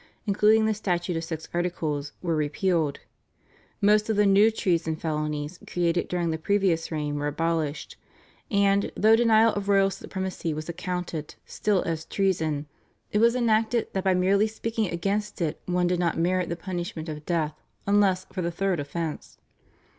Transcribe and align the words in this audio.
including 0.25 0.65
the 0.65 0.73
Statute 0.73 1.15
of 1.15 1.23
Six 1.23 1.47
Articles, 1.53 2.11
were 2.23 2.35
repealed; 2.35 3.01
most 3.81 4.09
of 4.09 4.15
the 4.15 4.25
new 4.25 4.49
treason 4.49 4.95
felonies 4.95 5.59
created 5.67 6.07
during 6.07 6.31
the 6.31 6.39
previous 6.39 6.91
reign 6.91 7.19
were 7.19 7.27
abolished; 7.27 7.97
and, 8.49 8.91
though 8.97 9.15
denial 9.15 9.53
of 9.53 9.69
royal 9.69 9.91
supremacy 9.91 10.55
was 10.55 10.67
accounted 10.67 11.35
still 11.45 11.83
as 11.83 12.05
treason, 12.05 12.65
it 13.11 13.19
was 13.19 13.35
enacted 13.35 13.89
that 13.93 14.03
by 14.05 14.15
merely 14.15 14.47
speaking 14.47 14.87
against 14.87 15.39
it 15.39 15.61
one 15.67 15.85
did 15.85 15.99
not 15.99 16.17
merit 16.17 16.49
the 16.49 16.55
punishment 16.55 17.07
of 17.07 17.23
death 17.23 17.53
unless 17.85 18.25
for 18.33 18.41
the 18.41 18.49
third 18.49 18.79
offence. 18.79 19.37